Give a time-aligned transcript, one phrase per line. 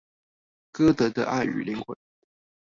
[0.73, 1.95] 歌德的愛與靈魂